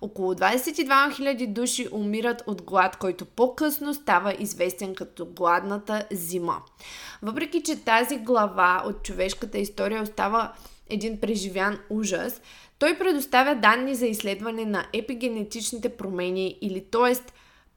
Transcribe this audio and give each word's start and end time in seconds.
Около 0.00 0.34
22 0.34 0.86
000 0.86 1.52
души 1.52 1.88
умират 1.92 2.42
от 2.46 2.62
глад, 2.62 2.96
който 2.96 3.24
по-късно 3.24 3.94
става 3.94 4.34
известен 4.38 4.94
като 4.94 5.26
гладната 5.26 6.06
зима. 6.12 6.62
Въпреки, 7.22 7.62
че 7.62 7.84
тази 7.84 8.16
глава 8.16 8.82
от 8.86 9.02
човешката 9.02 9.58
история 9.58 10.02
остава 10.02 10.52
един 10.90 11.20
преживян 11.20 11.78
ужас, 11.90 12.40
той 12.78 12.98
предоставя 12.98 13.54
данни 13.54 13.94
за 13.94 14.06
изследване 14.06 14.64
на 14.64 14.86
епигенетичните 14.92 15.88
промени 15.88 16.58
или 16.60 16.84
т.е. 16.90 17.14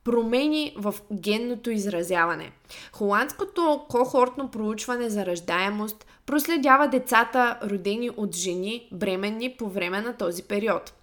промени 0.04 0.76
в 0.78 0.96
генното 1.14 1.72
изразяване. 1.72 2.52
Холандското 2.92 3.86
кохортно 3.90 4.52
проучване 4.52 5.10
за 5.10 5.26
раждаемост 5.26 6.06
проследява 6.26 6.88
децата, 6.88 7.60
родени 7.64 8.10
от 8.18 8.36
жени, 8.36 8.90
бременни 8.92 9.56
по 9.58 9.70
време 9.70 10.02
на 10.02 10.18
този 10.18 10.44
период. 10.44 10.94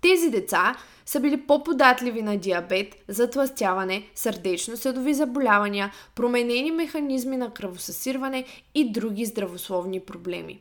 Тези 0.00 0.30
деца 0.30 0.76
са 1.06 1.20
били 1.20 1.40
по-податливи 1.40 2.22
на 2.22 2.36
диабет, 2.36 2.94
затластяване, 3.08 4.10
сърдечно-съдови 4.14 5.14
заболявания, 5.14 5.92
променени 6.14 6.70
механизми 6.70 7.36
на 7.36 7.50
кръвосъсирване 7.50 8.44
и 8.74 8.92
други 8.92 9.24
здравословни 9.24 10.00
проблеми. 10.00 10.60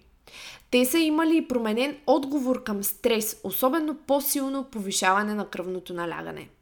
Те 0.72 0.86
са 0.86 0.98
имали 0.98 1.38
и 1.38 1.48
променен 1.48 1.98
отговор 2.08 2.64
към 2.64 2.84
стрес, 2.84 3.42
особено 3.44 3.96
по-силно 4.08 4.64
повишаване 4.64 5.34
на 5.34 5.50
кръвното 5.50 5.94
налягане– 5.94 6.50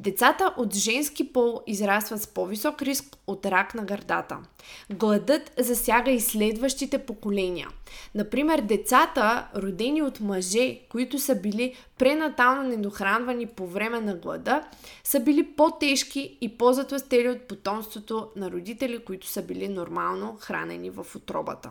Децата 0.00 0.54
от 0.56 0.74
женски 0.74 1.32
пол 1.32 1.62
израстват 1.66 2.22
с 2.22 2.26
по-висок 2.26 2.82
риск 2.82 3.16
от 3.26 3.46
рак 3.46 3.74
на 3.74 3.84
гърдата. 3.84 4.38
Гладът 4.92 5.52
засяга 5.58 6.10
и 6.10 6.20
следващите 6.20 6.98
поколения. 6.98 7.68
Например, 8.14 8.60
децата, 8.60 9.48
родени 9.56 10.02
от 10.02 10.20
мъже, 10.20 10.78
които 10.88 11.18
са 11.18 11.34
били 11.34 11.74
пренатално 11.98 12.62
недохранвани 12.62 13.46
по 13.46 13.66
време 13.66 14.00
на 14.00 14.14
глада, 14.14 14.62
са 15.04 15.20
били 15.20 15.44
по-тежки 15.44 16.38
и 16.40 16.58
по-затластели 16.58 17.28
от 17.28 17.42
потомството 17.42 18.28
на 18.36 18.50
родители, 18.50 19.04
които 19.04 19.26
са 19.26 19.42
били 19.42 19.68
нормално 19.68 20.36
хранени 20.40 20.90
в 20.90 21.06
отробата. 21.16 21.70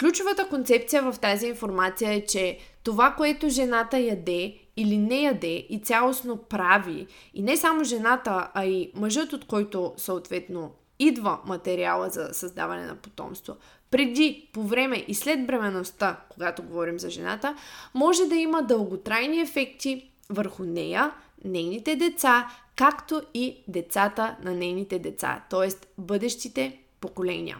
Ключовата 0.00 0.48
концепция 0.48 1.02
в 1.02 1.18
тази 1.20 1.46
информация 1.46 2.12
е, 2.12 2.26
че 2.26 2.58
това, 2.82 3.10
което 3.10 3.48
жената 3.48 3.98
яде 3.98 4.54
или 4.76 4.98
не 4.98 5.22
яде 5.22 5.66
и 5.68 5.80
цялостно 5.84 6.36
прави, 6.36 7.06
и 7.34 7.42
не 7.42 7.56
само 7.56 7.84
жената, 7.84 8.50
а 8.54 8.64
и 8.64 8.92
мъжът, 8.94 9.32
от 9.32 9.44
който 9.44 9.94
съответно 9.96 10.72
идва 10.98 11.38
материала 11.46 12.10
за 12.10 12.28
създаване 12.32 12.86
на 12.86 12.96
потомство, 12.96 13.56
преди, 13.90 14.48
по 14.52 14.62
време 14.62 15.04
и 15.08 15.14
след 15.14 15.46
бременността, 15.46 16.20
когато 16.28 16.62
говорим 16.62 16.98
за 16.98 17.10
жената, 17.10 17.56
може 17.94 18.24
да 18.24 18.34
има 18.34 18.62
дълготрайни 18.62 19.40
ефекти 19.40 20.10
върху 20.30 20.64
нея, 20.64 21.12
нейните 21.44 21.96
деца, 21.96 22.48
както 22.76 23.22
и 23.34 23.56
децата 23.68 24.36
на 24.42 24.54
нейните 24.54 24.98
деца, 24.98 25.44
т.е. 25.50 25.68
бъдещите 25.98 26.78
поколения. 27.00 27.58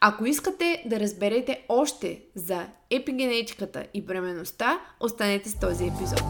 Ако 0.00 0.26
искате 0.26 0.82
да 0.86 1.00
разберете 1.00 1.64
още 1.68 2.20
за 2.34 2.66
епигенетиката 2.90 3.86
и 3.94 4.02
бременността, 4.02 4.80
останете 5.00 5.48
с 5.48 5.60
този 5.60 5.84
епизод. 5.84 6.22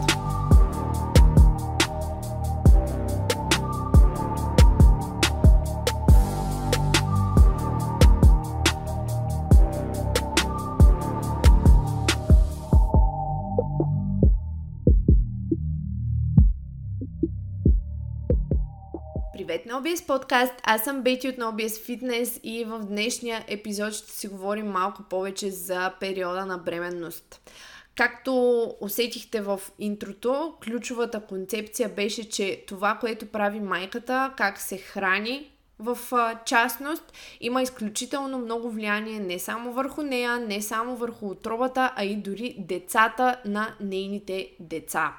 Привет 19.40 19.66
на 19.66 19.82
OBS 19.82 20.06
подкаст! 20.06 20.52
Аз 20.62 20.84
съм 20.84 21.02
Бети 21.02 21.28
от 21.28 21.36
OBS 21.36 21.68
Fitness 21.68 22.40
и 22.40 22.64
в 22.64 22.78
днешния 22.78 23.44
епизод 23.48 23.92
ще 23.92 24.12
си 24.12 24.28
говорим 24.28 24.66
малко 24.66 25.02
повече 25.02 25.50
за 25.50 25.92
периода 26.00 26.46
на 26.46 26.58
бременност. 26.58 27.50
Както 27.96 28.74
усетихте 28.80 29.40
в 29.40 29.60
интрото, 29.78 30.54
ключовата 30.64 31.20
концепция 31.20 31.88
беше, 31.88 32.28
че 32.28 32.64
това, 32.66 32.98
което 33.00 33.26
прави 33.26 33.60
майката, 33.60 34.32
как 34.36 34.58
се 34.58 34.78
храни 34.78 35.50
в 35.78 35.98
частност, 36.46 37.12
има 37.40 37.62
изключително 37.62 38.38
много 38.38 38.70
влияние 38.70 39.20
не 39.20 39.38
само 39.38 39.72
върху 39.72 40.02
нея, 40.02 40.38
не 40.38 40.62
само 40.62 40.96
върху 40.96 41.28
отробата, 41.28 41.92
а 41.96 42.04
и 42.04 42.16
дори 42.16 42.56
децата 42.58 43.40
на 43.44 43.74
нейните 43.80 44.50
деца. 44.60 45.16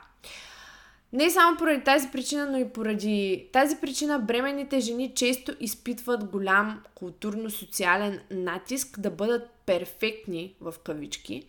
Не 1.14 1.30
само 1.30 1.58
поради 1.58 1.84
тази 1.84 2.08
причина, 2.12 2.46
но 2.52 2.58
и 2.58 2.70
поради 2.70 3.48
тази 3.54 3.76
причина 3.76 4.20
бременните 4.20 4.80
жени 4.80 5.12
често 5.16 5.56
изпитват 5.60 6.24
голям 6.24 6.84
културно-социален 6.96 8.20
натиск 8.32 9.00
да 9.00 9.10
бъдат 9.10 9.50
перфектни 9.66 10.56
в 10.62 10.74
кавички, 10.84 11.44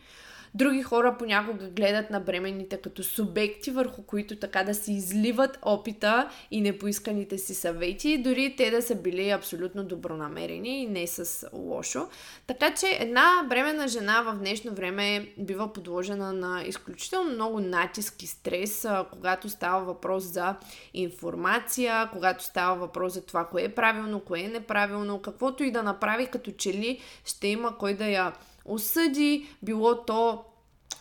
Други 0.55 0.83
хора 0.83 1.17
понякога 1.19 1.69
гледат 1.69 2.11
на 2.11 2.21
бременните 2.21 2.77
като 2.77 3.03
субекти, 3.03 3.71
върху 3.71 4.03
които 4.03 4.37
така 4.37 4.65
да 4.65 4.75
си 4.75 4.93
изливат 4.93 5.59
опита 5.63 6.31
и 6.51 6.61
непоисканите 6.61 7.39
си 7.39 7.55
съвети, 7.55 8.19
дори 8.19 8.55
те 8.57 8.71
да 8.71 8.83
са 8.83 8.95
били 8.95 9.31
абсолютно 9.31 9.85
добронамерени 9.85 10.83
и 10.83 10.87
не 10.87 11.07
с 11.07 11.49
лошо. 11.53 12.09
Така 12.47 12.75
че 12.75 12.87
една 13.01 13.47
бременна 13.49 13.89
жена 13.89 14.23
в 14.23 14.39
днешно 14.39 14.75
време 14.75 15.29
бива 15.39 15.73
подложена 15.73 16.33
на 16.33 16.63
изключително 16.67 17.31
много 17.31 17.61
натиск 17.61 18.23
и 18.23 18.27
стрес, 18.27 18.87
когато 19.13 19.49
става 19.49 19.85
въпрос 19.85 20.25
за 20.25 20.57
информация, 20.95 22.09
когато 22.13 22.45
става 22.45 22.77
въпрос 22.77 23.15
за 23.15 23.23
това 23.23 23.45
кое 23.45 23.63
е 23.63 23.75
правилно, 23.75 24.21
кое 24.21 24.41
е 24.41 24.49
неправилно, 24.49 25.23
каквото 25.23 25.65
и 25.65 25.71
да 25.71 25.83
направи, 25.83 26.27
като 26.27 26.51
че 26.51 26.73
ли 26.73 27.01
ще 27.25 27.49
има 27.49 27.79
кой 27.79 27.95
да 27.95 28.07
я 28.07 28.33
осъди, 28.65 29.49
било 29.63 30.05
то 30.05 30.45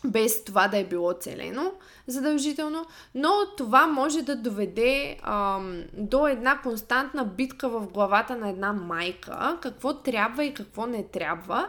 без 0.06 0.44
това 0.44 0.68
да 0.68 0.78
е 0.78 0.84
било 0.84 1.14
целено 1.20 1.72
задължително, 2.08 2.86
но 3.16 3.30
това 3.58 3.88
може 3.88 4.22
да 4.22 4.36
доведе 4.36 5.18
ам, 5.24 5.84
до 5.94 6.28
една 6.28 6.62
константна 6.62 7.26
битка 7.26 7.70
в 7.70 7.88
главата 7.88 8.36
на 8.36 8.50
една 8.50 8.74
майка, 8.74 9.58
какво 9.62 9.94
трябва 9.94 10.46
и 10.46 10.54
какво 10.54 10.86
не 10.86 11.04
трябва, 11.04 11.68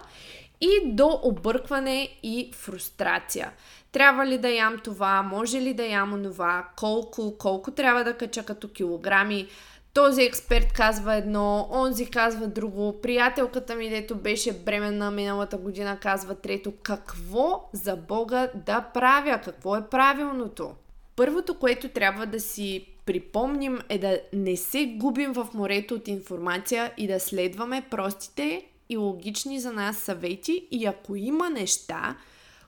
и 0.60 0.80
до 0.84 1.20
объркване 1.22 2.08
и 2.22 2.50
фрустрация. 2.54 3.52
Трябва 3.92 4.26
ли 4.26 4.38
да 4.38 4.48
ям 4.48 4.78
това, 4.78 5.22
може 5.22 5.60
ли 5.60 5.74
да 5.74 5.84
ям 5.84 6.12
онова, 6.12 6.68
колко, 6.76 7.38
колко 7.38 7.70
трябва 7.70 8.04
да 8.04 8.16
кача 8.16 8.44
като 8.44 8.68
килограми, 8.68 9.48
този 9.94 10.22
експерт 10.22 10.72
казва 10.72 11.16
едно, 11.16 11.68
онзи 11.70 12.06
казва 12.06 12.46
друго, 12.46 13.00
приятелката 13.02 13.74
ми, 13.74 13.90
дето 13.90 14.16
беше 14.16 14.52
бременна 14.52 15.10
миналата 15.10 15.56
година, 15.56 15.98
казва 16.00 16.34
трето. 16.34 16.72
Какво 16.82 17.68
за 17.72 17.96
Бога 17.96 18.48
да 18.54 18.80
правя? 18.94 19.40
Какво 19.44 19.76
е 19.76 19.88
правилното? 19.88 20.74
Първото, 21.16 21.58
което 21.58 21.88
трябва 21.88 22.26
да 22.26 22.40
си 22.40 22.86
припомним 23.06 23.78
е 23.88 23.98
да 23.98 24.20
не 24.32 24.56
се 24.56 24.86
губим 24.86 25.32
в 25.32 25.48
морето 25.54 25.94
от 25.94 26.08
информация 26.08 26.92
и 26.96 27.06
да 27.06 27.20
следваме 27.20 27.86
простите 27.90 28.66
и 28.88 28.96
логични 28.96 29.60
за 29.60 29.72
нас 29.72 29.98
съвети 29.98 30.68
и 30.70 30.86
ако 30.86 31.16
има 31.16 31.50
неща, 31.50 32.16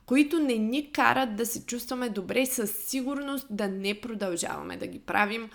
които 0.05 0.39
не 0.39 0.53
ни 0.53 0.91
карат 0.91 1.35
да 1.35 1.45
се 1.45 1.65
чувстваме 1.65 2.09
добре, 2.09 2.45
със 2.45 2.71
сигурност 2.71 3.47
да 3.49 3.67
не 3.67 4.01
продължаваме 4.01 4.77
да 4.77 4.87
ги 4.87 4.99
правим, 4.99 5.49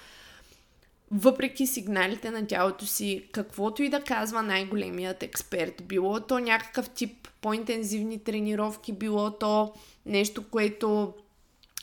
въпреки 1.10 1.66
сигналите 1.66 2.30
на 2.30 2.46
тялото 2.46 2.86
си, 2.86 3.28
каквото 3.32 3.82
и 3.82 3.88
да 3.88 4.02
казва 4.02 4.42
най-големият 4.42 5.22
експерт, 5.22 5.82
било 5.84 6.20
то 6.20 6.38
някакъв 6.38 6.90
тип 6.90 7.28
по-интензивни 7.40 8.24
тренировки, 8.24 8.92
било 8.92 9.30
то 9.30 9.72
нещо, 10.06 10.50
което 10.50 11.14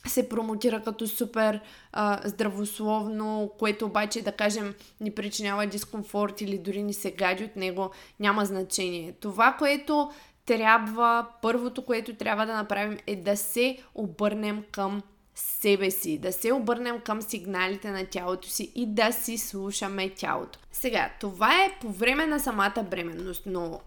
се 0.07 0.29
промотира 0.29 0.83
като 0.83 1.07
супер 1.07 1.59
а, 1.91 2.21
здравословно, 2.25 3.51
което 3.59 3.85
обаче, 3.85 4.21
да 4.21 4.31
кажем, 4.31 4.73
ни 5.01 5.11
причинява 5.11 5.67
дискомфорт 5.67 6.41
или 6.41 6.57
дори 6.57 6.83
ни 6.83 6.93
се 6.93 7.11
гади 7.11 7.43
от 7.43 7.55
него, 7.55 7.91
няма 8.19 8.45
значение. 8.45 9.13
Това, 9.19 9.55
което 9.59 10.11
трябва, 10.45 11.27
първото, 11.41 11.85
което 11.85 12.15
трябва 12.15 12.45
да 12.45 12.53
направим 12.53 12.97
е 13.07 13.15
да 13.15 13.37
се 13.37 13.77
обърнем 13.95 14.63
към 14.71 15.01
себе 15.37 15.91
си, 15.91 16.17
да 16.17 16.33
се 16.33 16.53
обърнем 16.53 16.99
към 16.99 17.21
сигналите 17.21 17.91
на 17.91 18.05
тялото 18.05 18.49
си 18.49 18.71
и 18.75 18.85
да 18.85 19.11
си 19.11 19.37
слушаме 19.37 20.09
тялото. 20.09 20.59
Сега, 20.71 21.11
това 21.19 21.63
е 21.63 21.77
по 21.81 21.91
време 21.91 22.25
на 22.25 22.39
самата 22.39 22.85
бременност, 22.89 23.43
но 23.45 23.79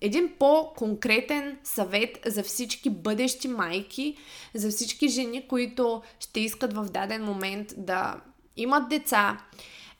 един 0.00 0.32
по-конкретен 0.38 1.58
съвет 1.64 2.18
за 2.26 2.42
всички 2.42 2.90
бъдещи 2.90 3.48
майки, 3.48 4.16
за 4.54 4.70
всички 4.70 5.08
жени, 5.08 5.48
които 5.48 6.02
ще 6.20 6.40
искат 6.40 6.72
в 6.72 6.84
даден 6.84 7.24
момент 7.24 7.74
да 7.76 8.20
имат 8.56 8.88
деца. 8.88 9.38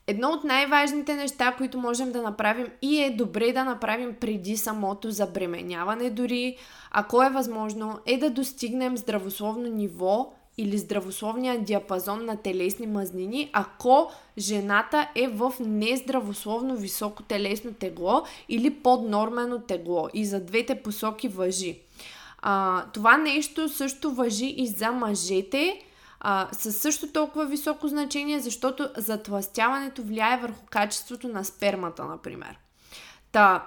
Едно 0.06 0.28
от 0.28 0.44
най-важните 0.44 1.14
неща, 1.14 1.54
които 1.56 1.78
можем 1.78 2.12
да 2.12 2.22
направим 2.22 2.66
и 2.82 3.02
е 3.02 3.10
добре 3.10 3.52
да 3.52 3.64
направим 3.64 4.14
преди 4.20 4.56
самото 4.56 5.10
забременяване 5.10 6.10
дори, 6.10 6.56
ако 6.90 7.22
е 7.22 7.30
възможно, 7.30 7.98
е 8.06 8.18
да 8.18 8.30
достигнем 8.30 8.96
здравословно 8.96 9.68
ниво 9.68 10.32
или 10.58 10.78
здравословния 10.78 11.64
диапазон 11.64 12.24
на 12.24 12.36
телесни 12.36 12.86
мазнини, 12.86 13.50
ако 13.52 14.12
жената 14.38 15.08
е 15.14 15.28
в 15.28 15.52
нездравословно 15.60 16.76
високо 16.76 17.22
телесно 17.22 17.72
тегло 17.72 18.22
или 18.48 18.70
поднормено 18.70 19.60
тегло. 19.60 20.08
И 20.14 20.24
за 20.24 20.40
двете 20.40 20.82
посоки 20.82 21.28
въжи. 21.28 21.80
А, 22.38 22.84
това 22.92 23.16
нещо 23.16 23.68
също 23.68 24.10
въжи 24.10 24.54
и 24.56 24.66
за 24.66 24.92
мъжете 24.92 25.80
а, 26.20 26.48
със 26.52 26.76
също 26.76 27.12
толкова 27.12 27.46
високо 27.46 27.88
значение, 27.88 28.40
защото 28.40 28.88
затластяването 28.96 30.02
влияе 30.02 30.36
върху 30.36 30.66
качеството 30.70 31.28
на 31.28 31.44
спермата, 31.44 32.04
например. 32.04 32.58
Та, 33.32 33.66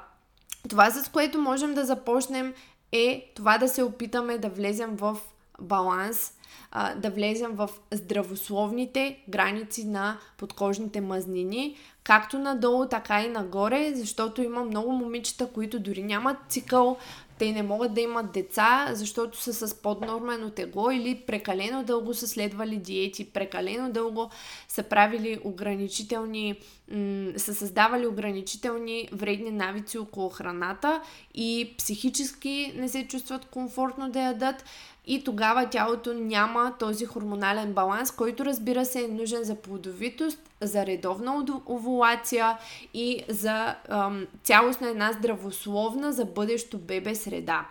това 0.70 0.92
с 0.92 1.10
което 1.10 1.40
можем 1.40 1.74
да 1.74 1.86
започнем 1.86 2.54
е 2.92 3.32
това 3.36 3.58
да 3.58 3.68
се 3.68 3.84
опитаме 3.84 4.38
да 4.38 4.50
влезем 4.50 4.96
в 4.96 5.18
баланс 5.62 6.34
а, 6.72 6.96
да 6.96 7.10
влезем 7.10 7.52
в 7.52 7.70
здравословните 7.92 9.20
граници 9.30 9.86
на 9.86 10.18
подкожните 10.38 11.02
мазнини, 11.02 11.78
както 12.04 12.40
надолу, 12.40 12.86
така 12.86 13.24
и 13.24 13.30
нагоре, 13.30 13.92
защото 13.96 14.42
има 14.42 14.64
много 14.64 14.92
момичета, 14.92 15.48
които 15.48 15.80
дори 15.80 16.04
нямат 16.04 16.38
цикъл, 16.50 16.98
те 17.40 17.52
не 17.52 17.64
могат 17.64 17.94
да 17.94 18.02
имат 18.02 18.32
деца, 18.32 18.88
защото 18.94 19.42
са 19.42 19.68
с 19.68 19.76
поднормено 19.82 20.50
тегло 20.50 20.92
или 20.92 21.24
прекалено 21.28 21.84
дълго 21.84 22.14
са 22.14 22.28
следвали 22.28 22.78
диети, 22.78 23.26
прекалено 23.26 23.92
дълго 23.92 24.30
са 24.68 24.84
правили 24.84 25.40
ограничителни, 25.44 26.60
м- 26.92 27.32
са 27.38 27.56
създавали 27.56 28.08
ограничителни 28.08 29.10
вредни 29.12 29.52
навици 29.52 29.98
около 29.98 30.30
храната 30.30 31.02
и 31.34 31.76
психически 31.78 32.74
не 32.76 32.90
се 32.90 33.08
чувстват 33.08 33.46
комфортно 33.46 34.10
да 34.10 34.22
ядат 34.22 34.64
и 35.08 35.24
тогава 35.24 35.70
тялото 35.70 36.14
няма 36.14 36.74
този 36.80 37.06
хормонален 37.06 37.74
баланс, 37.74 38.12
който 38.12 38.46
разбира 38.46 38.86
се 38.86 39.04
е 39.04 39.08
нужен 39.08 39.44
за 39.44 39.56
плодовитост, 39.56 40.40
за 40.62 40.86
редовна 40.86 41.46
овулация 41.70 42.58
и 42.94 43.24
за 43.30 43.76
ам, 43.90 44.28
цялостна 44.44 44.90
една 44.90 45.14
здравословна 45.14 46.14
за 46.14 46.26
бъдещо 46.26 46.78
бебе 46.78 47.16
среда. 47.16 47.66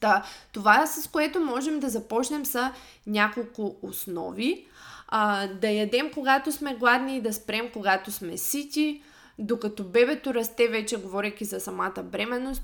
Та, 0.00 0.24
това 0.52 0.86
с 0.86 1.08
което 1.08 1.40
можем 1.40 1.80
да 1.80 1.88
започнем 1.88 2.46
са 2.46 2.72
няколко 3.06 3.76
основи. 3.82 4.66
А, 5.08 5.46
да 5.46 5.68
ядем 5.68 6.10
когато 6.14 6.52
сме 6.52 6.74
гладни 6.74 7.16
и 7.16 7.20
да 7.20 7.32
спрем 7.32 7.70
когато 7.72 8.10
сме 8.10 8.36
сити, 8.36 9.02
докато 9.38 9.84
бебето 9.84 10.34
расте, 10.34 10.68
вече 10.68 10.96
говоряки 10.96 11.44
за 11.44 11.60
самата 11.60 12.02
бременност, 12.02 12.62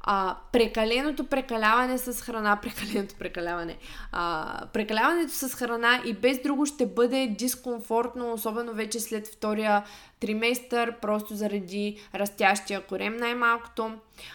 а, 0.00 0.36
прекаленото 0.52 1.26
прекаляване 1.26 1.98
с 1.98 2.22
храна, 2.22 2.56
прекаленото 2.62 3.14
прекаляване, 3.14 3.76
а, 4.12 4.62
прекаляването 4.72 5.32
с 5.32 5.54
храна 5.54 6.02
и 6.04 6.12
без 6.12 6.42
друго 6.42 6.66
ще 6.66 6.86
бъде 6.86 7.34
дискомфортно, 7.38 8.32
особено 8.32 8.72
вече 8.72 9.00
след 9.00 9.28
втория 9.28 9.84
триместър, 10.20 11.00
просто 11.00 11.34
заради 11.34 12.00
растящия 12.14 12.80
корем 12.80 13.16
най-малкото. 13.16 13.92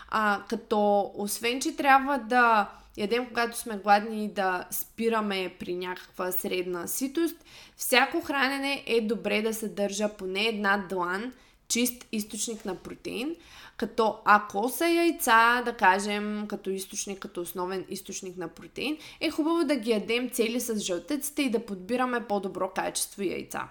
А, 0.10 0.42
като 0.50 1.12
освен, 1.16 1.62
че 1.62 1.76
трябва 1.76 2.18
да 2.18 2.70
ядем 2.98 3.26
когато 3.28 3.58
сме 3.58 3.78
гладни 3.78 4.26
и 4.26 4.28
да 4.28 4.66
спираме 4.72 5.56
при 5.60 5.76
някаква 5.76 6.32
средна 6.32 6.88
ситост, 6.88 7.36
всяко 7.78 8.22
хранене 8.22 8.84
е 8.88 9.02
добре 9.02 9.42
да 9.42 9.54
съдържа 9.54 10.10
поне 10.10 10.46
една 10.46 10.86
длан 10.90 11.34
чист 11.74 12.06
източник 12.12 12.66
на 12.66 12.76
протеин, 12.76 13.36
като 13.78 14.20
ако 14.26 14.70
са 14.70 14.88
яйца, 14.88 15.62
да 15.66 15.74
кажем, 15.74 16.46
като 16.50 16.70
източник, 16.70 17.20
като 17.20 17.42
основен 17.42 17.86
източник 17.90 18.38
на 18.38 18.48
протеин, 18.48 18.98
е 19.20 19.30
хубаво 19.30 19.64
да 19.64 19.76
ги 19.76 19.92
ядем 19.92 20.30
цели 20.30 20.60
с 20.60 20.80
жълтъците 20.80 21.42
и 21.42 21.50
да 21.50 21.66
подбираме 21.66 22.28
по-добро 22.28 22.70
качество 22.70 23.24
яйца. 23.24 23.70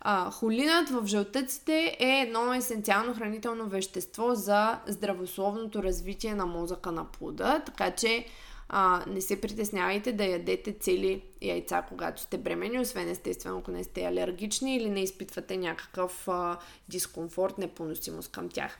А, 0.00 0.30
холинът 0.30 0.90
в 0.90 1.06
жълтъците 1.06 1.96
е 2.00 2.20
едно 2.20 2.54
есенциално 2.54 3.14
хранително 3.14 3.68
вещество 3.68 4.34
за 4.34 4.78
здравословното 4.86 5.82
развитие 5.82 6.34
на 6.34 6.46
мозъка 6.46 6.92
на 6.92 7.04
плода, 7.04 7.62
така 7.66 7.90
че 7.90 8.26
а, 8.68 9.04
не 9.06 9.20
се 9.20 9.40
притеснявайте 9.40 10.12
да 10.12 10.24
ядете 10.24 10.72
цели 10.72 11.22
яйца, 11.42 11.84
когато 11.88 12.22
сте 12.22 12.38
бремени, 12.38 12.80
освен 12.80 13.08
естествено, 13.08 13.58
ако 13.58 13.70
не 13.70 13.84
сте 13.84 14.04
алергични 14.04 14.76
или 14.76 14.90
не 14.90 15.02
изпитвате 15.02 15.56
някакъв 15.56 16.28
а, 16.28 16.58
дискомфорт, 16.88 17.58
непоносимост 17.58 18.32
към 18.32 18.48
тях. 18.48 18.78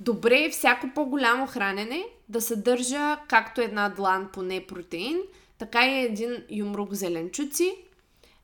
Добре 0.00 0.44
е 0.44 0.50
всяко 0.50 0.86
по-голямо 0.94 1.46
хранене 1.46 2.04
да 2.28 2.40
съдържа 2.40 3.18
както 3.28 3.60
една 3.60 3.88
длан 3.88 4.28
поне 4.32 4.66
протеин, 4.66 5.18
така 5.58 5.86
и 5.86 6.04
един 6.04 6.44
юмрук 6.50 6.94
зеленчуци, 6.94 7.76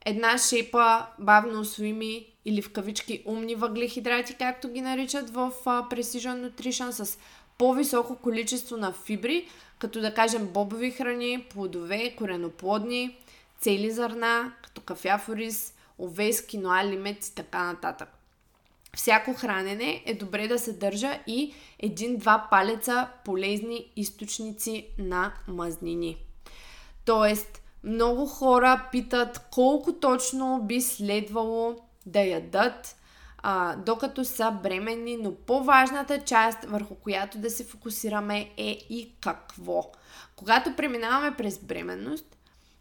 една 0.07 0.39
шепа 0.39 1.07
бавно 1.19 1.61
освоими 1.61 2.27
или 2.45 2.62
в 2.62 2.73
кавички 2.73 3.23
умни 3.27 3.55
въглехидрати, 3.55 4.35
както 4.39 4.69
ги 4.69 4.81
наричат 4.81 5.31
в 5.31 5.53
Precision 5.65 6.51
Nutrition, 6.51 6.91
с 6.91 7.19
по-високо 7.59 8.17
количество 8.17 8.77
на 8.77 8.93
фибри, 8.93 9.49
като 9.78 10.00
да 10.00 10.14
кажем 10.14 10.46
бобови 10.46 10.90
храни, 10.90 11.46
плодове, 11.50 12.14
кореноплодни, 12.17 13.17
цели 13.61 13.90
зърна, 13.90 14.52
като 14.62 14.81
кафяв 14.81 15.28
рис, 15.28 15.75
овес, 15.99 16.46
киноа, 16.46 16.84
лимец 16.84 17.28
и 17.28 17.34
така 17.34 17.64
нататък. 17.64 18.08
Всяко 18.96 19.34
хранене 19.34 20.02
е 20.06 20.14
добре 20.14 20.49
да 20.49 20.58
съдържа 20.58 21.19
и 21.26 21.55
един-два 21.78 22.49
палеца 22.50 23.08
полезни 23.25 23.93
източници 23.96 24.87
на 24.99 25.32
мазнини. 25.49 26.17
Тоест, 27.05 27.62
много 27.84 28.26
хора 28.26 28.88
питат 28.93 29.49
колко 29.50 29.93
точно 29.93 30.61
би 30.62 30.81
следвало 30.81 31.76
да 32.06 32.20
ядат, 32.20 32.96
а, 33.38 33.77
докато 33.77 34.25
са 34.25 34.50
бременни, 34.62 35.17
но 35.17 35.35
по-важната 35.35 36.25
част, 36.25 36.65
върху 36.65 36.94
която 36.94 37.38
да 37.38 37.50
се 37.50 37.65
фокусираме 37.65 38.50
е 38.56 38.71
и 38.91 39.12
какво. 39.21 39.91
Когато 40.37 40.77
преминаваме 40.77 41.37
през 41.37 41.59
бременност, 41.59 42.37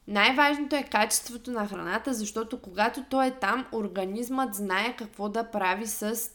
най-важното 0.07 0.75
е 0.75 0.83
качеството 0.83 1.51
на 1.51 1.67
храната, 1.67 2.13
защото 2.13 2.61
когато 2.61 3.03
то 3.09 3.23
е 3.23 3.31
там, 3.31 3.65
организмът 3.71 4.55
знае 4.55 4.95
какво 4.97 5.29
да 5.29 5.51
прави 5.51 5.87
с 5.87 6.31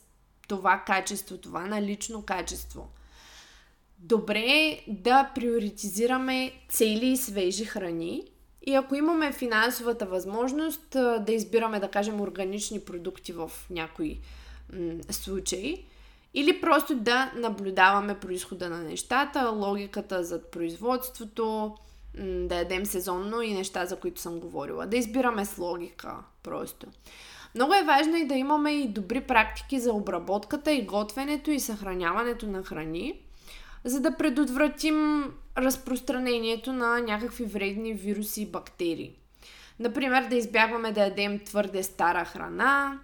това 0.48 0.82
качество, 0.86 1.38
това 1.38 1.66
налично 1.66 2.22
качество. 2.22 2.88
Добре 3.98 4.44
е 4.46 4.84
да 4.88 5.30
приоритизираме 5.34 6.52
цели 6.68 7.06
и 7.06 7.16
свежи 7.16 7.64
храни 7.64 8.24
и 8.62 8.74
ако 8.74 8.94
имаме 8.94 9.32
финансовата 9.32 10.06
възможност 10.06 10.90
да 10.90 11.24
избираме, 11.28 11.80
да 11.80 11.88
кажем, 11.88 12.20
органични 12.20 12.80
продукти 12.80 13.32
в 13.32 13.50
някои 13.70 14.18
м- 14.72 14.92
случаи, 15.10 15.84
или 16.34 16.60
просто 16.60 16.94
да 16.94 17.32
наблюдаваме 17.36 18.20
происхода 18.20 18.70
на 18.70 18.78
нещата, 18.78 19.50
логиката 19.50 20.24
зад 20.24 20.50
производството, 20.50 21.74
да 22.18 22.54
ядем 22.54 22.86
сезонно 22.86 23.42
и 23.42 23.54
неща, 23.54 23.86
за 23.86 23.96
които 23.96 24.20
съм 24.20 24.40
говорила. 24.40 24.86
Да 24.86 24.96
избираме 24.96 25.44
с 25.44 25.58
логика 25.58 26.16
просто. 26.42 26.86
Много 27.54 27.74
е 27.74 27.84
важно 27.84 28.16
и 28.16 28.26
да 28.26 28.34
имаме 28.34 28.72
и 28.72 28.88
добри 28.88 29.20
практики 29.20 29.80
за 29.80 29.92
обработката 29.92 30.72
и 30.72 30.86
готвенето 30.86 31.50
и 31.50 31.60
съхраняването 31.60 32.46
на 32.46 32.62
храни, 32.62 33.20
за 33.84 34.00
да 34.00 34.16
предотвратим 34.16 35.24
разпространението 35.58 36.72
на 36.72 37.00
някакви 37.00 37.44
вредни 37.44 37.94
вируси 37.94 38.42
и 38.42 38.46
бактерии. 38.46 39.16
Например, 39.78 40.28
да 40.28 40.36
избягваме 40.36 40.92
да 40.92 41.00
ядем 41.00 41.38
твърде 41.38 41.82
стара 41.82 42.24
храна, 42.24 43.00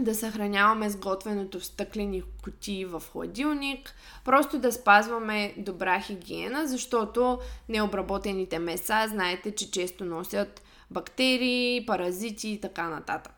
да 0.00 0.14
съхраняваме 0.14 0.90
сготвеното 0.90 1.60
в 1.60 1.66
стъклени 1.66 2.22
кутии 2.44 2.84
в 2.84 3.02
хладилник, 3.12 3.94
просто 4.24 4.58
да 4.58 4.72
спазваме 4.72 5.54
добра 5.56 6.00
хигиена, 6.00 6.66
защото 6.66 7.38
необработените 7.68 8.58
меса, 8.58 9.06
знаете, 9.08 9.54
че 9.54 9.70
често 9.70 10.04
носят 10.04 10.62
бактерии, 10.90 11.86
паразити 11.86 12.48
и 12.48 12.60
така 12.60 12.88
нататък. 12.88 13.32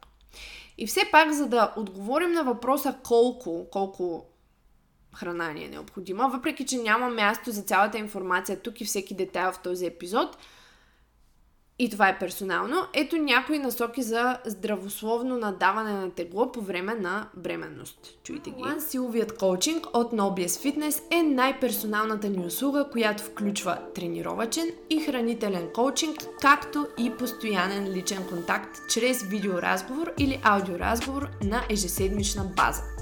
И 0.78 0.86
все 0.86 1.00
пак, 1.10 1.32
за 1.32 1.46
да 1.46 1.74
отговорим 1.76 2.32
на 2.32 2.44
въпроса 2.44 2.94
колко, 3.02 3.66
колко 3.70 4.26
храна 5.14 5.52
ни 5.52 5.64
е 5.64 5.68
необходима, 5.68 6.28
въпреки 6.28 6.66
че 6.66 6.76
няма 6.76 7.10
място 7.10 7.50
за 7.50 7.62
цялата 7.62 7.98
информация 7.98 8.60
тук 8.60 8.80
и 8.80 8.84
всеки 8.84 9.14
детайл 9.14 9.52
в 9.52 9.62
този 9.62 9.86
епизод, 9.86 10.36
и 11.78 11.90
това 11.90 12.08
е 12.08 12.18
персонално, 12.18 12.86
ето 12.92 13.16
някои 13.16 13.58
насоки 13.58 14.02
за 14.02 14.38
здравословно 14.46 15.38
надаване 15.38 15.92
на 15.92 16.10
тегло 16.10 16.52
по 16.52 16.60
време 16.60 16.94
на 16.94 17.28
бременност. 17.36 18.18
Чуйте 18.24 18.50
ги. 18.50 18.62
One 18.62 18.78
силовият 18.78 19.36
коучинг 19.36 19.86
от 19.94 20.12
Nobies 20.12 20.46
Fitness 20.46 21.02
е 21.10 21.22
най-персоналната 21.22 22.28
ни 22.28 22.46
услуга, 22.46 22.88
която 22.92 23.22
включва 23.22 23.78
тренировачен 23.94 24.70
и 24.90 25.00
хранителен 25.00 25.68
коучинг, 25.74 26.16
както 26.40 26.86
и 26.98 27.10
постоянен 27.10 27.92
личен 27.92 28.28
контакт 28.28 28.78
чрез 28.90 29.22
видеоразговор 29.22 30.12
или 30.18 30.40
аудиоразговор 30.42 31.28
на 31.44 31.64
ежеседмична 31.70 32.44
база. 32.56 33.01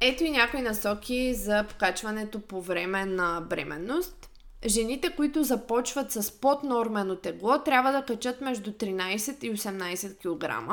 Ето 0.06 0.24
и 0.24 0.32
някои 0.32 0.62
насоки 0.62 1.34
за 1.34 1.66
покачването 1.70 2.40
по 2.40 2.62
време 2.62 3.06
на 3.06 3.42
бременност. 3.50 4.23
Жените, 4.66 5.10
които 5.10 5.44
започват 5.44 6.12
с 6.12 6.32
поднормено 6.32 7.16
тегло, 7.16 7.60
трябва 7.60 7.92
да 7.92 8.06
качат 8.06 8.42
между 8.42 8.72
13 8.72 9.44
и 9.44 9.58
18 9.58 10.18
кг. 10.18 10.70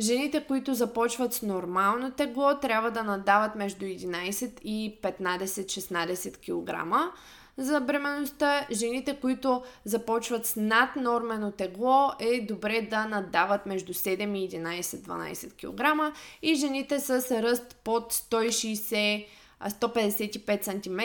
Жените, 0.00 0.44
които 0.48 0.74
започват 0.74 1.34
с 1.34 1.42
нормално 1.42 2.10
тегло, 2.10 2.58
трябва 2.62 2.90
да 2.90 3.02
надават 3.02 3.54
между 3.54 3.84
11 3.84 4.60
и 4.64 4.98
15-16 5.02 6.36
кг. 6.36 6.94
За 7.56 7.80
бременността, 7.80 8.66
жените, 8.70 9.18
които 9.20 9.62
започват 9.84 10.46
с 10.46 10.56
наднормено 10.56 11.50
тегло, 11.50 12.12
е 12.20 12.40
добре 12.40 12.86
да 12.90 13.04
надават 13.04 13.66
между 13.66 13.94
7 13.94 14.38
и 14.38 14.50
11-12 14.50 15.52
кг. 15.52 16.16
И 16.42 16.54
жените 16.54 17.00
с 17.00 17.10
ръст 17.42 17.76
под 17.84 18.12
160 18.12 19.26
155 19.70 20.62
см, 20.62 21.00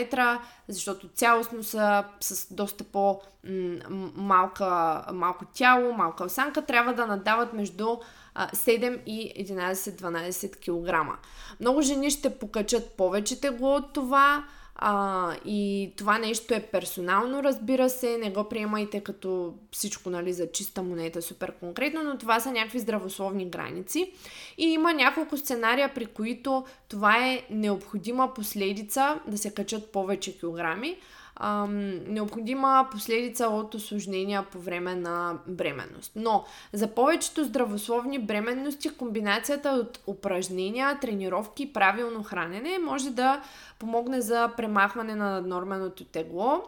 защото 0.68 1.08
цялостно 1.08 1.64
са 1.64 2.04
с 2.20 2.54
доста 2.54 2.84
по-малка 2.84 4.66
малко 5.14 5.46
тяло, 5.46 5.94
малка 5.94 6.24
осанка, 6.24 6.66
трябва 6.66 6.94
да 6.94 7.08
надават 7.08 7.54
между 7.54 7.98
7 8.36 9.04
и 9.06 9.46
11-12 9.46 10.56
кг. 10.56 11.20
Много 11.60 11.82
жени 11.82 12.12
ще 12.12 12.40
покачат 12.40 12.92
повече 12.98 13.42
тегло 13.42 13.76
от 13.76 13.94
това, 13.94 14.46
а, 14.82 15.36
и 15.46 15.92
това 15.98 16.18
нещо 16.18 16.54
е 16.54 16.68
персонално, 16.72 17.44
разбира 17.44 17.90
се, 17.90 18.18
не 18.18 18.32
го 18.32 18.44
приемайте 18.44 19.00
като 19.00 19.54
всичко 19.72 20.10
нали, 20.10 20.34
за 20.34 20.52
чиста 20.52 20.84
монета, 20.84 21.22
супер 21.22 21.54
конкретно, 21.60 22.04
но 22.04 22.18
това 22.18 22.40
са 22.40 22.52
някакви 22.52 22.80
здравословни 22.80 23.50
граници. 23.50 24.12
И 24.58 24.66
има 24.66 24.94
няколко 24.94 25.38
сценария, 25.38 25.94
при 25.94 26.06
които 26.06 26.66
това 26.90 27.28
е 27.28 27.44
необходима 27.50 28.34
последица 28.34 29.20
да 29.28 29.38
се 29.38 29.54
качат 29.54 29.92
повече 29.92 30.38
килограми 30.40 30.98
ам, 31.40 31.90
необходима 32.14 32.88
последица 32.92 33.48
от 33.48 33.76
осложнения 33.76 34.44
по 34.52 34.60
време 34.60 34.96
на 34.96 35.40
бременност. 35.48 36.12
Но 36.16 36.46
за 36.74 36.88
повечето 36.88 37.44
здравословни 37.44 38.20
бременности 38.20 38.90
комбинацията 38.90 39.70
от 39.70 40.00
упражнения, 40.08 41.00
тренировки 41.00 41.64
и 41.64 41.74
правилно 41.74 42.24
хранене 42.24 42.80
може 42.80 43.10
да 43.10 43.42
помогне 43.80 44.22
за 44.22 44.52
премахване 44.58 45.16
на 45.16 45.42
норменото 45.42 46.06
тегло, 46.06 46.64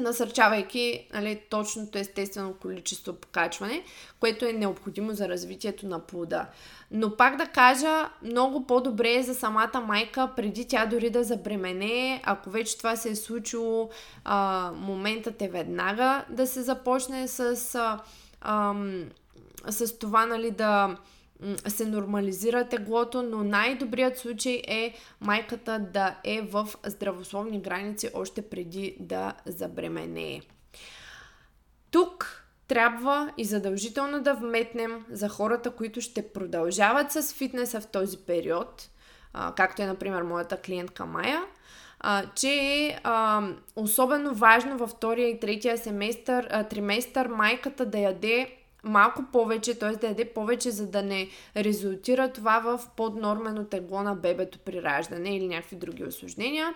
насърчавайки 0.00 1.08
нали, 1.14 1.40
точното 1.50 1.98
естествено 1.98 2.54
количество 2.54 3.12
покачване, 3.12 3.82
което 4.20 4.44
е 4.44 4.52
необходимо 4.52 5.12
за 5.12 5.28
развитието 5.28 5.86
на 5.86 5.98
плода. 5.98 6.46
Но 6.90 7.16
пак 7.16 7.36
да 7.36 7.46
кажа, 7.46 8.10
много 8.22 8.66
по-добре 8.66 9.14
е 9.14 9.22
за 9.22 9.34
самата 9.34 9.80
майка, 9.86 10.30
преди 10.36 10.68
тя 10.68 10.86
дори 10.86 11.10
да 11.10 11.24
забремене, 11.24 12.22
ако 12.24 12.50
вече 12.50 12.78
това 12.78 12.96
се 12.96 13.10
е 13.10 13.16
случило, 13.16 13.90
а, 14.24 14.70
моментът 14.74 15.42
е 15.42 15.48
веднага 15.48 16.24
да 16.30 16.46
се 16.46 16.62
започне 16.62 17.28
с, 17.28 17.74
а, 17.74 18.00
а, 18.40 18.74
с 19.68 19.98
това 19.98 20.26
нали, 20.26 20.50
да 20.50 20.96
се 21.68 21.86
нормализира 21.86 22.68
теглото, 22.68 23.22
но 23.22 23.44
най-добрият 23.44 24.18
случай 24.18 24.62
е 24.68 24.94
майката 25.20 25.78
да 25.92 26.16
е 26.24 26.40
в 26.42 26.68
здравословни 26.86 27.60
граници 27.60 28.10
още 28.14 28.42
преди 28.42 28.96
да 29.00 29.32
забременее. 29.46 30.40
Тук 31.90 32.46
трябва 32.68 33.32
и 33.36 33.44
задължително 33.44 34.22
да 34.22 34.34
вметнем 34.34 35.04
за 35.10 35.28
хората, 35.28 35.70
които 35.70 36.00
ще 36.00 36.32
продължават 36.32 37.12
с 37.12 37.34
фитнеса 37.34 37.80
в 37.80 37.86
този 37.86 38.18
период, 38.18 38.88
както 39.56 39.82
е, 39.82 39.86
например, 39.86 40.22
моята 40.22 40.56
клиентка 40.56 41.06
Майя, 41.06 41.42
а, 42.00 42.24
че 42.34 42.48
е 42.48 42.98
особено 43.76 44.34
важно 44.34 44.78
във 44.78 44.90
втория 44.90 45.28
и 45.28 45.40
третия 45.40 45.78
семестър, 45.78 46.64
триместър 46.70 47.26
майката 47.26 47.86
да 47.86 47.98
яде 47.98 48.56
малко 48.86 49.24
повече, 49.32 49.78
т.е. 49.78 49.96
да 49.96 50.06
яде 50.06 50.24
повече, 50.24 50.70
за 50.70 50.86
да 50.86 51.02
не 51.02 51.28
резултира 51.56 52.32
това 52.32 52.58
в 52.58 52.80
поднормено 52.96 53.64
тегло 53.64 54.02
на 54.02 54.14
бебето 54.14 54.58
при 54.58 54.82
раждане 54.82 55.36
или 55.36 55.48
някакви 55.48 55.76
други 55.76 56.04
осложнения. 56.04 56.74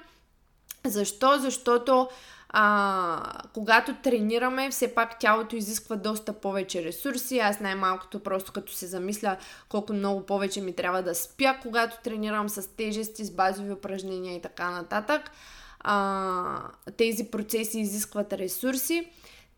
Защо? 0.85 1.39
Защото 1.39 2.09
а, 2.49 3.43
когато 3.55 3.95
тренираме, 4.03 4.71
все 4.71 4.95
пак 4.95 5.19
тялото 5.19 5.57
изисква 5.57 5.97
доста 5.97 6.33
повече 6.33 6.85
ресурси. 6.85 7.39
Аз 7.39 7.61
най-малкото 7.61 8.21
просто 8.21 8.53
като 8.53 8.73
се 8.73 8.87
замисля 8.87 9.37
колко 9.69 9.93
много 9.93 10.27
повече 10.27 10.61
ми 10.61 10.73
трябва 10.73 11.03
да 11.03 11.15
спя, 11.15 11.59
когато 11.63 12.03
тренирам 12.05 12.49
с 12.49 12.77
тежести, 12.77 13.25
с 13.25 13.31
базови 13.31 13.73
упражнения 13.73 14.37
и 14.37 14.43
така 14.43 14.71
нататък. 14.71 15.31
А, 15.81 16.63
тези 16.97 17.25
процеси 17.25 17.81
изискват 17.81 18.33
ресурси. 18.33 19.11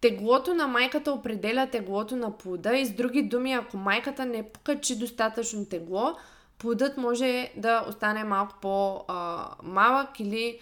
Теглото 0.02 0.54
на 0.54 0.66
майката 0.66 1.12
определя 1.12 1.68
теглото 1.70 2.16
на 2.16 2.38
плода 2.38 2.76
и 2.76 2.86
с 2.86 2.90
други 2.90 3.22
думи, 3.22 3.52
ако 3.52 3.76
майката 3.76 4.26
не 4.26 4.48
покачи 4.48 4.98
достатъчно 4.98 5.66
тегло, 5.66 6.14
плодът 6.58 6.96
може 6.96 7.50
да 7.56 7.84
остане 7.88 8.24
малко 8.24 8.54
по-малък 8.62 10.20
или 10.20 10.60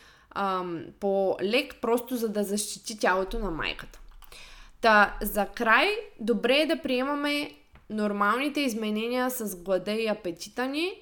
по-лек, 1.00 1.74
просто 1.80 2.16
за 2.16 2.28
да 2.28 2.44
защити 2.44 2.98
тялото 2.98 3.38
на 3.38 3.50
майката. 3.50 4.00
Та, 4.80 5.16
за 5.22 5.46
край, 5.46 5.88
добре 6.20 6.56
е 6.56 6.66
да 6.66 6.82
приемаме 6.82 7.50
нормалните 7.90 8.60
изменения 8.60 9.30
с 9.30 9.56
глада 9.56 9.92
и 9.92 10.08
апетита 10.08 10.66
ни 10.66 10.92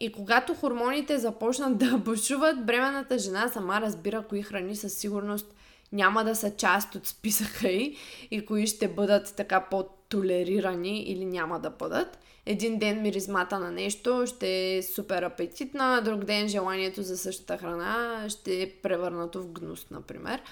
и 0.00 0.12
когато 0.12 0.54
хормоните 0.54 1.18
започнат 1.18 1.78
да 1.78 1.98
бушуват, 2.04 2.66
бременната 2.66 3.18
жена 3.18 3.48
сама 3.48 3.80
разбира 3.80 4.22
кои 4.22 4.42
храни 4.42 4.76
със 4.76 4.94
сигурност 4.94 5.54
няма 5.92 6.24
да 6.24 6.34
са 6.36 6.56
част 6.56 6.94
от 6.94 7.06
списъка 7.06 7.68
й 7.68 7.96
и 8.30 8.46
кои 8.46 8.66
ще 8.66 8.88
бъдат 8.88 9.34
така 9.36 9.60
по-толерирани 9.70 11.02
или 11.02 11.24
няма 11.24 11.60
да 11.60 11.70
бъдат. 11.70 12.18
Един 12.46 12.78
ден 12.78 13.02
миризмата 13.02 13.58
на 13.58 13.70
нещо 13.70 14.24
ще 14.26 14.76
е 14.76 14.82
супер 14.82 15.22
апетитна, 15.22 16.02
друг 16.04 16.24
ден 16.24 16.48
желанието 16.48 17.02
за 17.02 17.18
същата 17.18 17.58
храна 17.58 18.24
ще 18.28 18.62
е 18.62 18.70
превърнато 18.70 19.42
в 19.42 19.52
гнус, 19.52 19.86
например. 19.90 20.42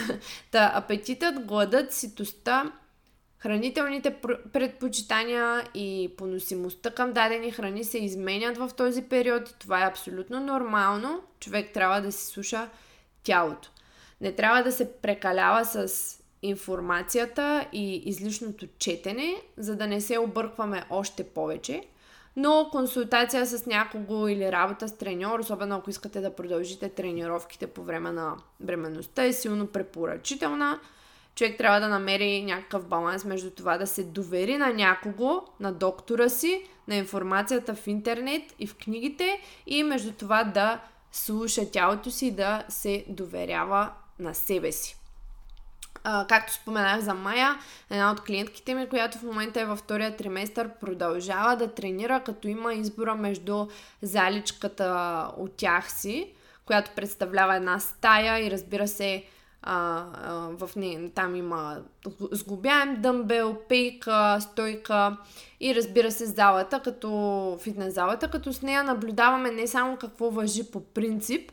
Та 0.50 0.72
апетитът, 0.74 1.46
гладът, 1.46 1.92
ситостта, 1.92 2.72
хранителните 3.38 4.16
предпочитания 4.52 5.68
и 5.74 6.10
поносимостта 6.16 6.90
към 6.90 7.12
дадени 7.12 7.50
храни 7.50 7.84
се 7.84 7.98
изменят 7.98 8.58
в 8.58 8.70
този 8.76 9.02
период. 9.02 9.54
Това 9.58 9.82
е 9.82 9.88
абсолютно 9.88 10.40
нормално. 10.40 11.22
Човек 11.40 11.72
трябва 11.74 12.00
да 12.00 12.12
си 12.12 12.26
слуша 12.26 12.70
тялото. 13.22 13.70
Не 14.20 14.32
трябва 14.32 14.62
да 14.62 14.72
се 14.72 14.92
прекалява 14.92 15.64
с 15.64 16.18
информацията 16.42 17.66
и 17.72 17.96
излишното 17.96 18.66
четене, 18.78 19.34
за 19.56 19.76
да 19.76 19.86
не 19.86 20.00
се 20.00 20.18
объркваме 20.18 20.84
още 20.90 21.24
повече. 21.24 21.82
Но 22.36 22.68
консултация 22.72 23.46
с 23.46 23.66
някого 23.66 24.28
или 24.28 24.52
работа 24.52 24.88
с 24.88 24.96
треньор, 24.96 25.38
особено 25.38 25.76
ако 25.76 25.90
искате 25.90 26.20
да 26.20 26.34
продължите 26.34 26.88
тренировките 26.88 27.66
по 27.66 27.82
време 27.82 28.12
на 28.12 28.36
бременността, 28.60 29.24
е 29.24 29.32
силно 29.32 29.66
препоръчителна. 29.66 30.80
човек 31.34 31.58
трябва 31.58 31.80
да 31.80 31.88
намери 31.88 32.42
някакъв 32.42 32.86
баланс 32.86 33.24
между 33.24 33.50
това 33.50 33.78
да 33.78 33.86
се 33.86 34.04
довери 34.04 34.56
на 34.56 34.72
някого, 34.72 35.42
на 35.60 35.72
доктора 35.72 36.28
си, 36.28 36.62
на 36.88 36.96
информацията 36.96 37.74
в 37.74 37.86
интернет 37.86 38.42
и 38.58 38.66
в 38.66 38.76
книгите 38.76 39.40
и 39.66 39.82
между 39.82 40.12
това 40.12 40.44
да 40.44 40.80
слуша 41.12 41.70
тялото 41.70 42.10
си, 42.10 42.30
да 42.30 42.64
се 42.68 43.04
доверява 43.08 43.90
на 44.18 44.34
себе 44.34 44.72
си. 44.72 44.96
А, 46.04 46.26
както 46.26 46.52
споменах 46.52 47.00
за 47.00 47.14
Майя, 47.14 47.58
една 47.90 48.12
от 48.12 48.20
клиентките 48.20 48.74
ми, 48.74 48.88
която 48.88 49.18
в 49.18 49.22
момента 49.22 49.60
е 49.60 49.64
във 49.64 49.78
втория 49.78 50.16
триместър, 50.16 50.70
продължава 50.80 51.56
да 51.56 51.74
тренира, 51.74 52.20
като 52.20 52.48
има 52.48 52.74
избора 52.74 53.14
между 53.14 53.66
заличката 54.02 55.30
от 55.36 55.56
тях 55.56 55.92
си, 55.92 56.32
която 56.66 56.90
представлява 56.96 57.56
една 57.56 57.78
стая 57.78 58.46
и 58.46 58.50
разбира 58.50 58.88
се, 58.88 59.24
а, 59.62 60.04
а, 60.14 60.32
в 60.66 60.76
нея 60.76 61.10
там 61.14 61.36
има 61.36 61.78
сглобяем 62.32 63.02
дъмбел, 63.02 63.56
пейка, 63.68 64.38
стойка 64.40 65.16
и 65.60 65.74
разбира 65.74 66.10
се 66.10 66.26
залата, 66.26 66.80
като 66.80 67.58
фитнес 67.62 67.94
залата, 67.94 68.30
като 68.30 68.52
с 68.52 68.62
нея 68.62 68.84
наблюдаваме 68.84 69.50
не 69.50 69.66
само 69.66 69.96
какво 69.96 70.30
въжи 70.30 70.70
по 70.70 70.80
принцип, 70.80 71.52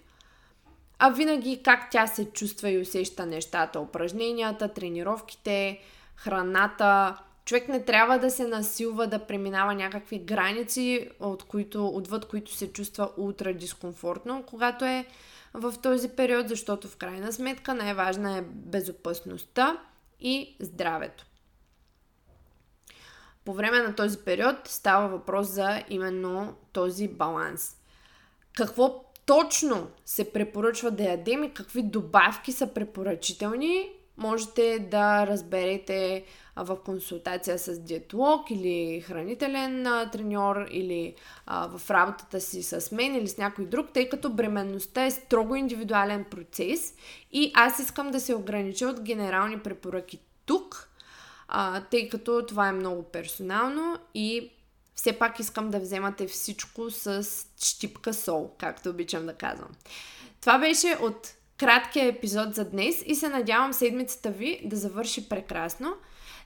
а 1.06 1.10
винаги 1.10 1.64
как 1.64 1.92
тя 1.92 2.08
се 2.08 2.26
чувства 2.26 2.70
и 2.70 2.78
усеща 2.78 3.26
нещата, 3.26 3.80
упражненията, 3.80 4.74
тренировките, 4.74 5.80
храната. 6.16 7.18
Човек 7.46 7.68
не 7.68 7.86
трябва 7.86 8.20
да 8.20 8.32
се 8.32 8.48
насилва 8.48 9.08
да 9.08 9.28
преминава 9.28 9.74
някакви 9.74 10.20
граници, 10.20 11.10
от 11.20 11.44
които, 11.44 11.88
отвъд 11.88 12.26
които 12.26 12.54
се 12.54 12.74
чувства 12.74 13.12
ултра 13.18 13.54
дискомфортно, 13.54 14.44
когато 14.48 14.86
е 14.86 15.06
в 15.54 15.74
този 15.84 16.10
период, 16.10 16.50
защото 16.50 16.88
в 16.88 16.98
крайна 16.98 17.34
сметка 17.34 17.74
най-важна 17.74 18.38
е 18.38 18.42
безопасността 18.48 19.78
и 20.20 20.56
здравето. 20.60 21.26
По 23.46 23.54
време 23.54 23.80
на 23.80 23.96
този 23.96 24.18
период 24.18 24.56
става 24.66 25.08
въпрос 25.08 25.48
за 25.48 25.84
именно 25.90 26.56
този 26.74 27.08
баланс. 27.08 27.78
Какво 28.58 29.13
точно 29.26 29.88
се 30.06 30.32
препоръчва 30.32 30.92
да 30.92 31.04
ядем 31.04 31.44
и 31.44 31.54
какви 31.54 31.84
добавки 31.84 32.52
са 32.52 32.68
препоръчителни, 32.68 33.90
можете 34.18 34.80
да 34.80 35.28
разберете 35.28 36.24
в 36.56 36.78
консултация 36.86 37.60
с 37.60 37.80
диетолог 37.80 38.52
или 38.52 39.02
хранителен 39.02 39.88
треньор 40.12 40.68
или 40.72 41.16
а, 41.46 41.78
в 41.78 41.92
работата 41.92 42.42
си 42.42 42.64
с 42.64 42.92
мен 42.92 43.16
или 43.16 43.28
с 43.28 43.38
някой 43.38 43.66
друг, 43.66 43.88
тъй 43.94 44.10
като 44.10 44.30
бременността 44.30 45.06
е 45.06 45.12
строго 45.12 45.56
индивидуален 45.56 46.26
процес 46.32 46.94
и 47.32 47.52
аз 47.56 47.80
искам 47.80 48.12
да 48.12 48.20
се 48.20 48.36
огранича 48.36 48.88
от 48.88 49.02
генерални 49.02 49.60
препоръки 49.60 50.20
тук, 50.46 50.90
а, 51.48 51.82
тъй 51.82 52.10
като 52.10 52.46
това 52.46 52.68
е 52.68 52.72
много 52.72 53.04
персонално 53.04 53.98
и 54.14 54.52
все 54.96 55.14
пак 55.14 55.40
искам 55.40 55.70
да 55.70 55.80
вземате 55.80 56.28
всичко 56.28 56.92
с 56.92 57.28
щипка 57.64 58.14
сол, 58.14 58.52
както 58.60 58.90
обичам 58.90 59.26
да 59.26 59.34
казвам. 59.34 59.70
Това 60.42 60.60
беше 60.60 60.98
от 61.02 61.34
краткия 61.58 62.06
епизод 62.06 62.56
за 62.56 62.66
днес 62.66 63.04
и 63.06 63.16
се 63.16 63.30
надявам 63.30 63.74
седмицата 63.74 64.32
ви 64.32 64.62
да 64.66 64.76
завърши 64.76 65.30
прекрасно. 65.30 65.94